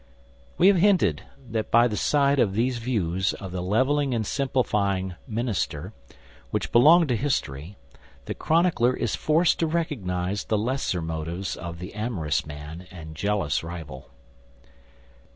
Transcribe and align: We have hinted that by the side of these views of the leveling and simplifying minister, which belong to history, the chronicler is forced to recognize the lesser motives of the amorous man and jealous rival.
We 0.57 0.65
have 0.65 0.77
hinted 0.77 1.21
that 1.51 1.69
by 1.69 1.87
the 1.87 1.95
side 1.95 2.39
of 2.39 2.53
these 2.55 2.79
views 2.79 3.33
of 3.33 3.51
the 3.51 3.61
leveling 3.61 4.15
and 4.15 4.25
simplifying 4.25 5.13
minister, 5.27 5.93
which 6.49 6.71
belong 6.71 7.05
to 7.05 7.15
history, 7.15 7.77
the 8.25 8.33
chronicler 8.33 8.95
is 8.97 9.15
forced 9.15 9.59
to 9.59 9.67
recognize 9.67 10.45
the 10.45 10.57
lesser 10.57 11.03
motives 11.03 11.55
of 11.55 11.77
the 11.77 11.93
amorous 11.93 12.47
man 12.47 12.87
and 12.89 13.15
jealous 13.15 13.63
rival. 13.63 14.09